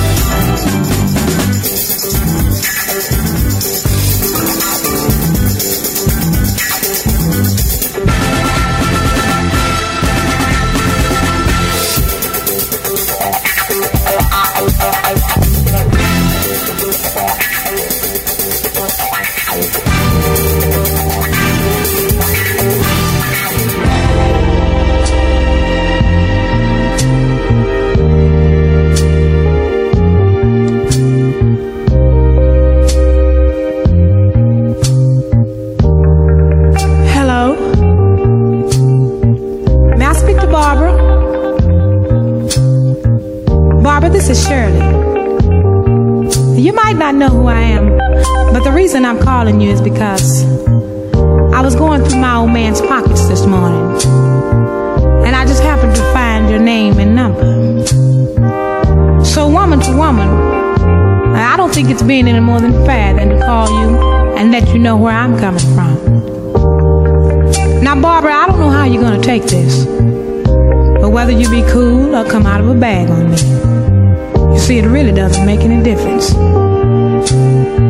Take 69.42 69.50
this, 69.50 69.86
but 71.00 71.10
whether 71.10 71.32
you 71.32 71.50
be 71.50 71.64
cool 71.72 72.16
or 72.16 72.30
come 72.30 72.46
out 72.46 72.62
of 72.62 72.68
a 72.68 72.74
bag 72.74 73.10
on 73.10 73.32
me, 73.32 74.54
you 74.54 74.60
see, 74.60 74.78
it 74.78 74.86
really 74.86 75.12
doesn't 75.12 75.46
make 75.46 75.62
any 75.62 75.84
difference. 75.84 76.34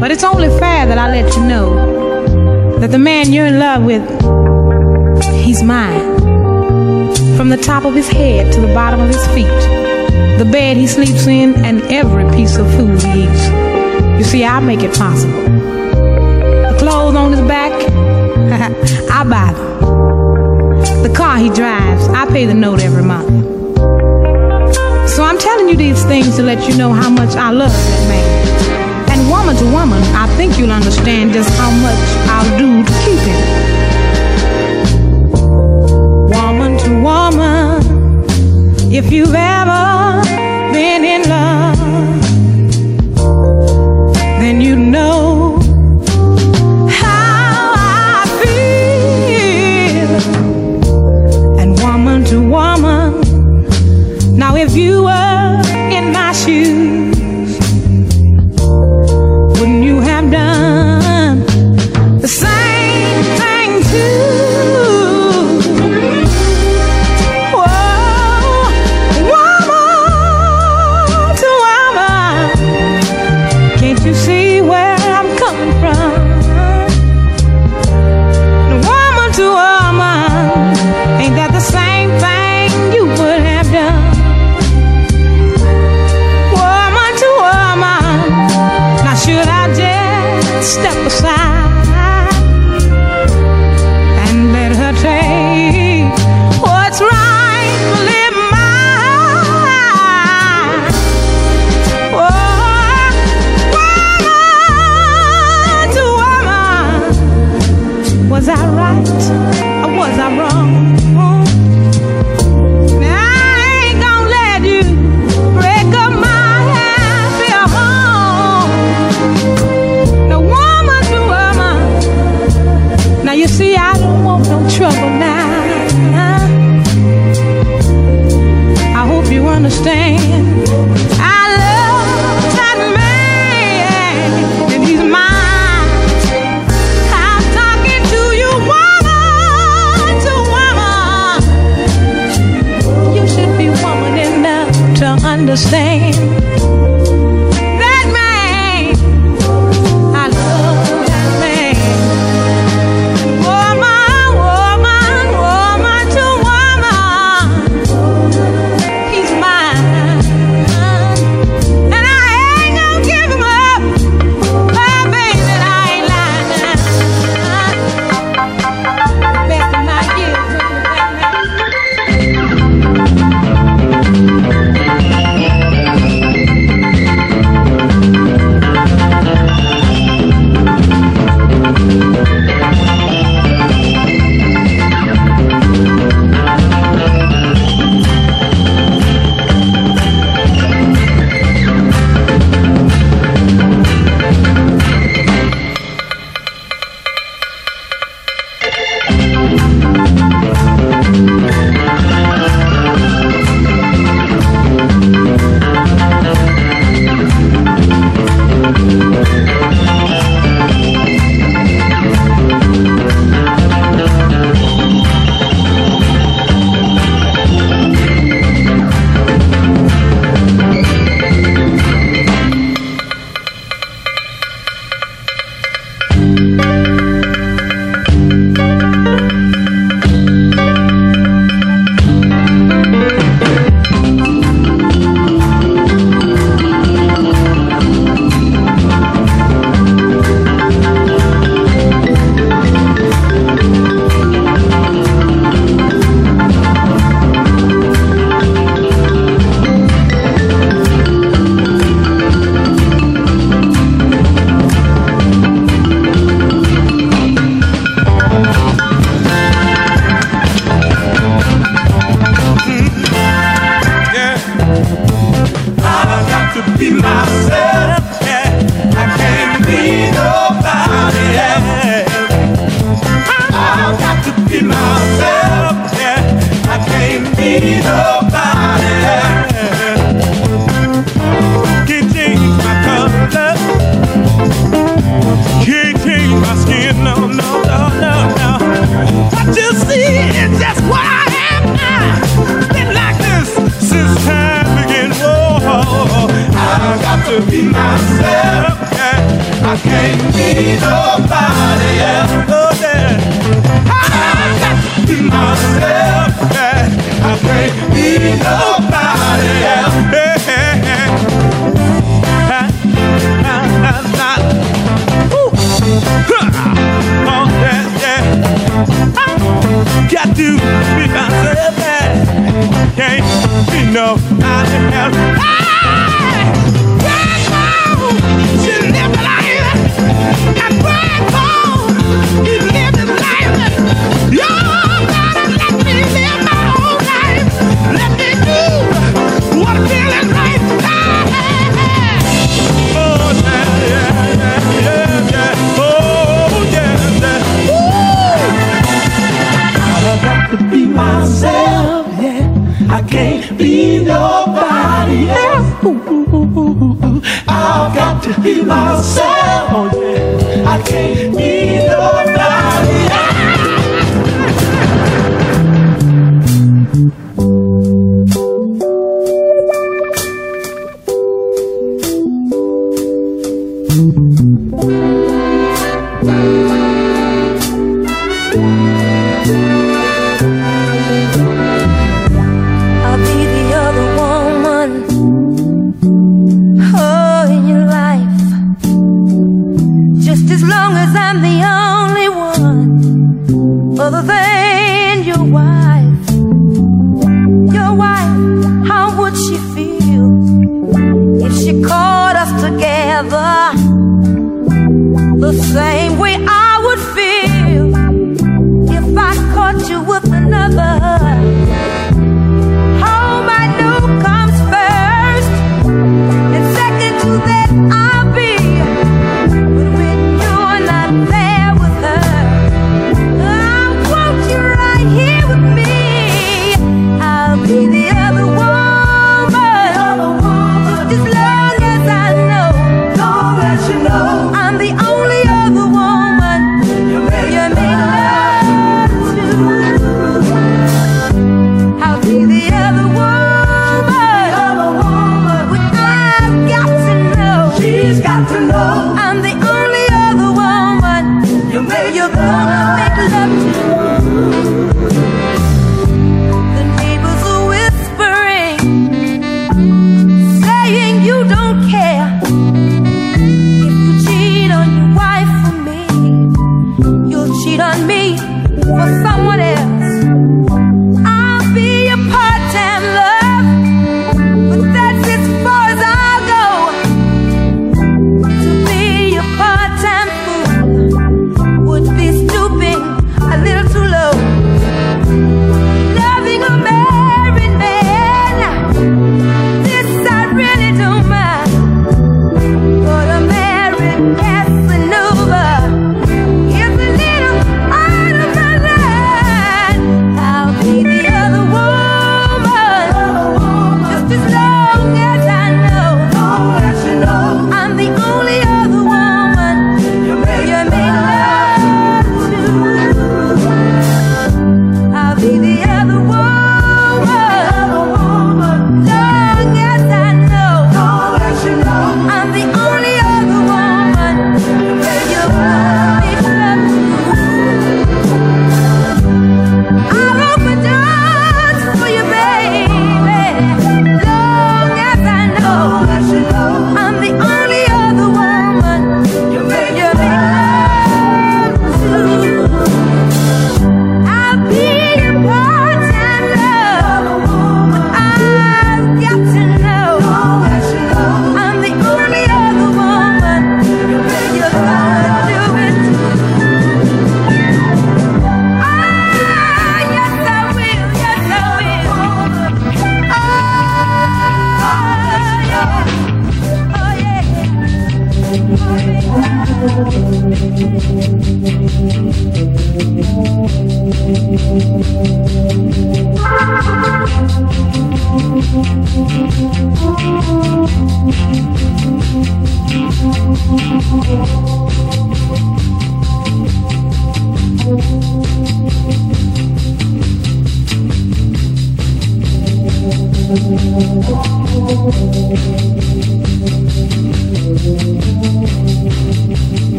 But 0.00 0.10
it's 0.10 0.24
only 0.24 0.48
fair 0.48 0.86
that 0.86 0.98
I 0.98 1.10
let 1.10 1.36
you 1.36 1.44
know 1.44 2.78
that 2.78 2.90
the 2.90 2.98
man 2.98 3.32
you're 3.32 3.46
in 3.46 3.58
love 3.58 3.84
with, 3.84 4.02
he's 5.44 5.62
mine. 5.62 6.18
From 7.36 7.48
the 7.48 7.56
top 7.56 7.84
of 7.84 7.94
his 7.94 8.08
head 8.08 8.52
to 8.52 8.60
the 8.60 8.72
bottom 8.74 9.00
of 9.00 9.08
his 9.08 9.26
feet, 9.28 9.46
the 10.38 10.48
bed 10.50 10.76
he 10.76 10.86
sleeps 10.86 11.26
in, 11.26 11.54
and 11.64 11.82
every 11.84 12.24
piece 12.36 12.56
of 12.56 12.70
food 12.74 13.02
he 13.02 13.24
eats. 13.24 13.48
You 14.18 14.24
see, 14.24 14.44
I 14.44 14.60
make 14.60 14.80
it 14.80 14.94
possible. 14.96 15.42
The 15.42 16.76
clothes 16.78 17.16
on 17.16 17.32
his 17.32 17.40
back, 17.42 17.72
I 19.10 19.24
buy 19.24 19.52
them. 19.52 19.69
Car 21.20 21.36
he 21.36 21.50
drives, 21.50 22.08
I 22.08 22.24
pay 22.24 22.46
the 22.46 22.54
note 22.54 22.80
every 22.80 23.02
month. 23.02 23.28
So 25.10 25.22
I'm 25.22 25.36
telling 25.36 25.68
you 25.68 25.76
these 25.76 26.02
things 26.04 26.36
to 26.36 26.42
let 26.42 26.66
you 26.66 26.74
know 26.78 26.94
how 26.94 27.10
much 27.10 27.36
I 27.36 27.50
love 27.50 27.70
that 27.70 28.08
man. 28.08 29.10
And 29.10 29.30
woman 29.30 29.54
to 29.56 29.64
woman, 29.66 30.02
I 30.14 30.26
think 30.38 30.58
you'll 30.58 30.72
understand 30.72 31.34
just 31.34 31.50
how 31.58 31.70
much 31.84 31.98
I'll 32.32 32.58
do 32.58 32.82
to 32.82 32.92
keep 33.04 33.20
him. 33.28 33.42
Woman 36.30 36.78
to 36.84 36.90
woman, 37.02 37.82
if 38.90 39.12
you've 39.12 39.34
ever 39.34 39.89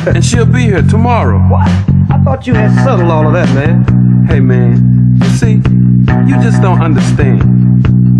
and 0.06 0.24
she'll 0.24 0.46
be 0.46 0.62
here 0.62 0.82
tomorrow. 0.82 1.38
What? 1.48 1.68
I 2.10 2.22
thought 2.24 2.46
you 2.46 2.54
had 2.54 2.74
settled 2.84 3.10
all 3.10 3.26
of 3.26 3.34
that, 3.34 3.48
man. 3.54 4.26
Hey, 4.26 4.40
man. 4.40 5.18
You 5.22 5.28
see, 5.28 5.52
you 5.52 6.42
just 6.42 6.62
don't 6.62 6.80
understand. 6.80 7.42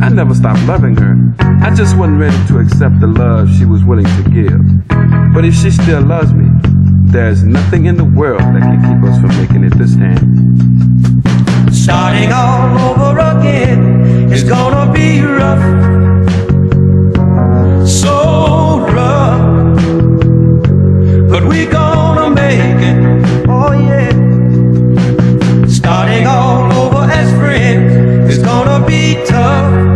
I 0.02 0.10
never 0.10 0.34
stopped 0.34 0.62
loving 0.66 0.94
her. 0.96 1.16
I 1.62 1.74
just 1.74 1.96
wasn't 1.96 2.20
ready 2.20 2.36
to 2.48 2.58
accept 2.58 3.00
the 3.00 3.06
love 3.06 3.48
she 3.56 3.64
was 3.64 3.82
willing 3.82 4.04
to 4.04 4.22
give. 4.30 4.60
But 5.32 5.46
if 5.46 5.54
she 5.54 5.70
still 5.70 6.02
loves 6.02 6.32
me, 6.34 6.50
there's 7.10 7.44
nothing 7.44 7.86
in 7.86 7.96
the 7.96 8.04
world 8.04 8.40
that 8.40 8.60
can 8.60 8.80
keep 8.82 9.10
us 9.10 9.18
from 9.18 9.30
making 9.40 9.64
it 9.64 9.76
this 9.78 9.96
time. 9.96 11.22
Starting 11.72 12.30
all 12.30 12.92
over 12.92 13.18
again 13.18 14.30
is 14.30 14.44
gonna 14.44 14.92
be 14.92 15.22
rough. 15.22 15.60
So 17.88 18.80
rough 18.80 19.69
we 21.50 21.66
gonna 21.66 22.30
make 22.30 22.80
it. 22.90 23.48
Oh 23.48 23.72
yeah. 23.72 24.10
Starting 25.66 26.26
all 26.26 26.72
over 26.72 27.10
as 27.10 27.28
friends 27.32 28.32
is 28.32 28.38
gonna 28.38 28.86
be 28.86 29.22
tough. 29.26 29.89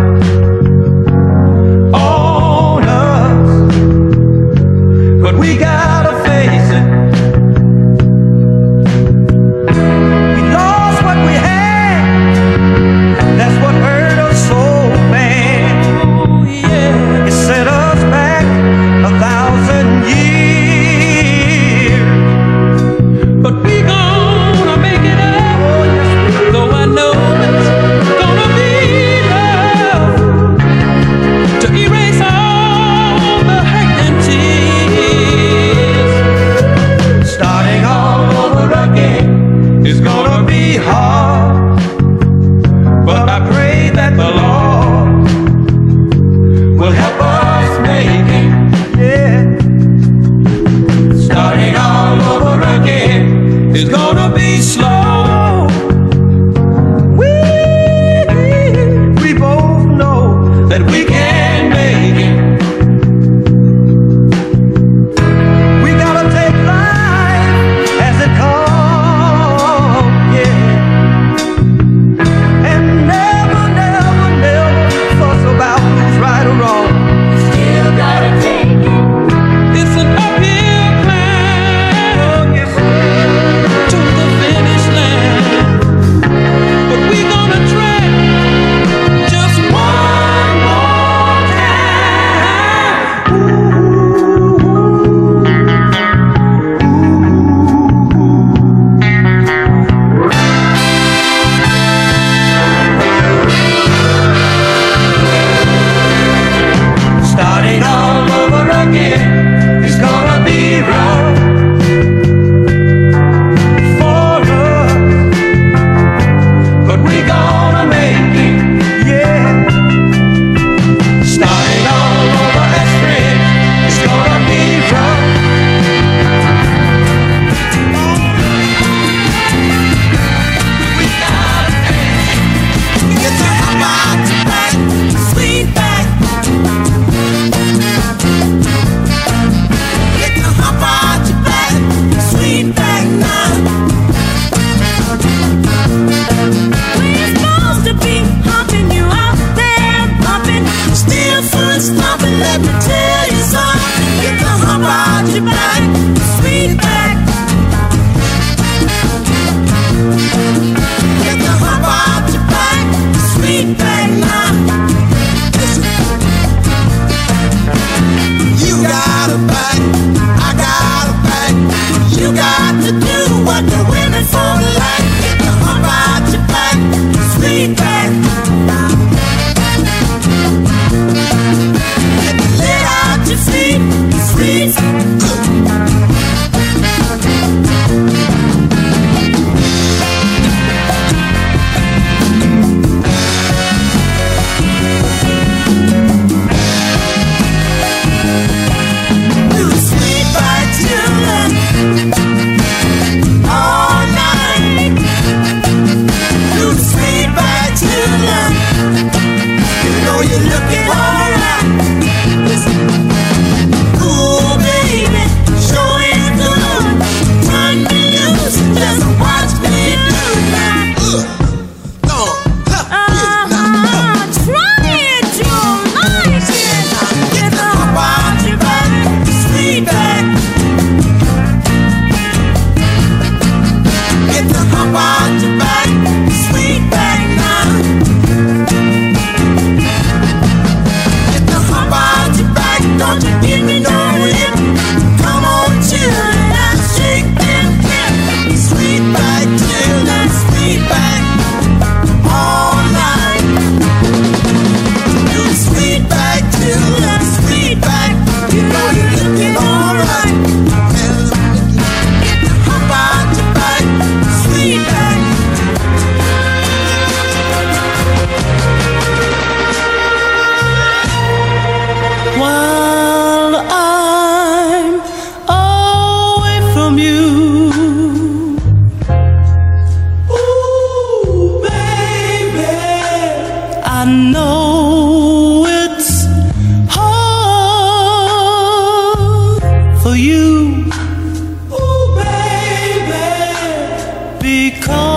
Because 294.44 295.13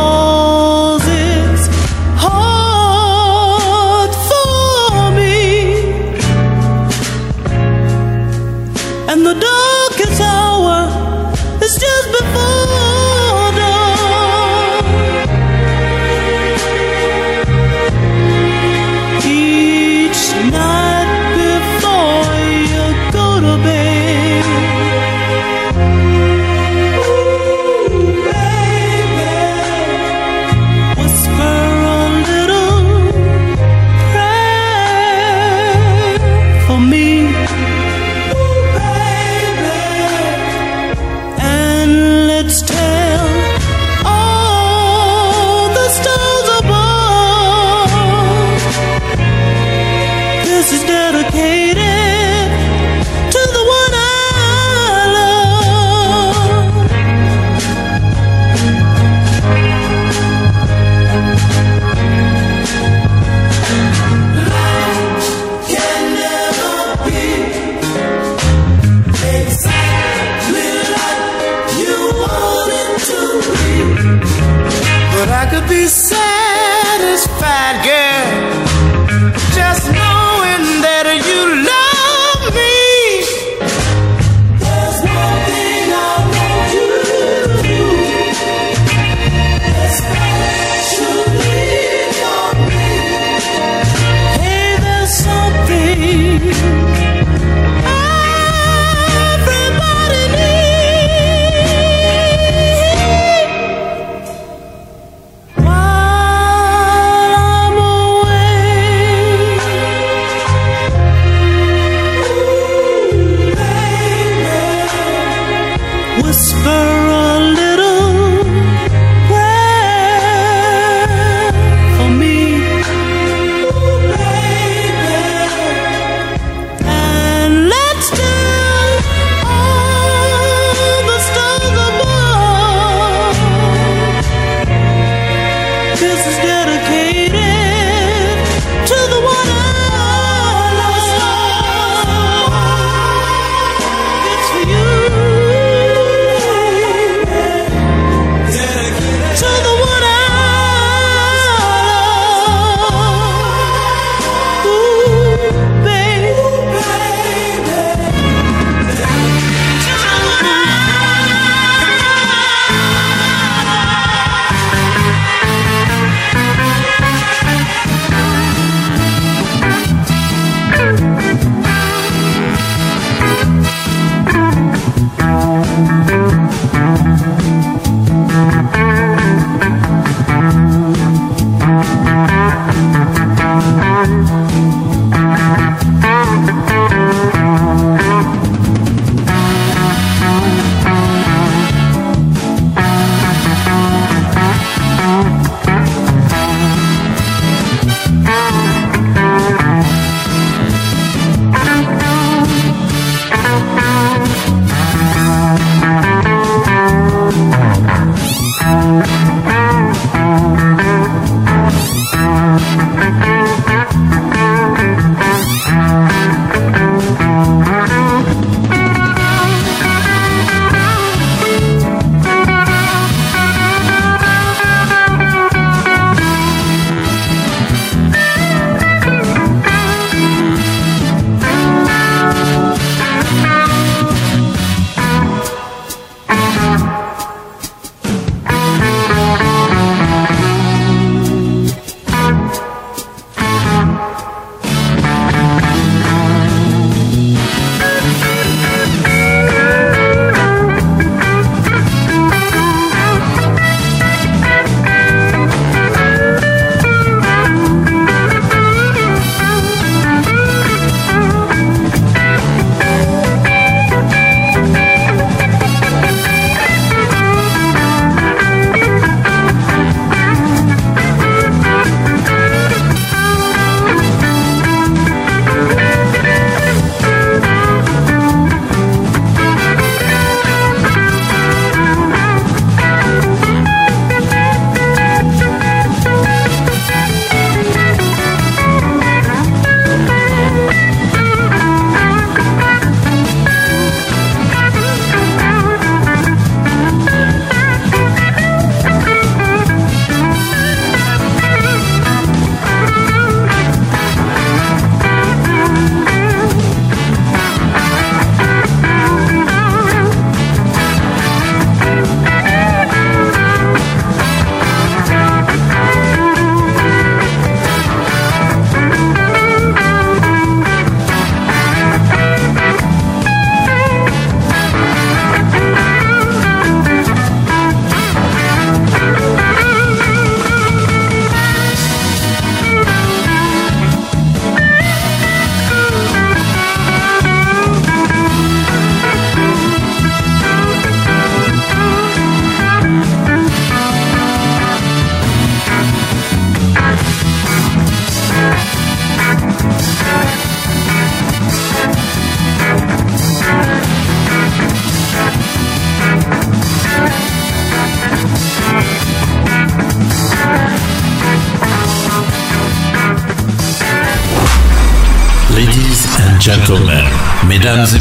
mesdames 367.67 367.96